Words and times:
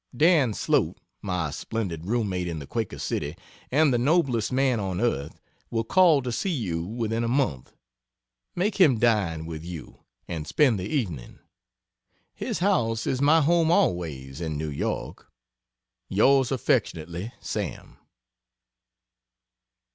Dan 0.17 0.53
Slote, 0.55 0.97
my 1.21 1.51
splendid 1.51 2.05
room 2.07 2.27
mate 2.27 2.47
in 2.47 2.57
the 2.57 2.65
Quaker 2.65 2.97
City 2.97 3.35
and 3.71 3.93
the 3.93 3.99
noblest 3.99 4.51
man 4.51 4.79
on 4.79 4.99
earth, 4.99 5.39
will 5.69 5.83
call 5.83 6.23
to 6.23 6.31
see 6.31 6.49
you 6.49 6.83
within 6.83 7.23
a 7.23 7.27
month. 7.27 7.73
Make 8.55 8.77
him 8.81 8.97
dine 8.97 9.45
with 9.45 9.63
you 9.63 9.99
and 10.27 10.47
spend 10.47 10.79
the 10.79 10.87
evening. 10.89 11.37
His 12.33 12.57
house 12.57 13.05
is 13.05 13.21
my 13.21 13.41
home 13.41 13.69
always 13.71 14.41
in. 14.41 14.57
New 14.57 14.71
York. 14.71 15.31
Yrs 16.11 16.51
affy, 16.51 17.31
SAM. 17.39 17.97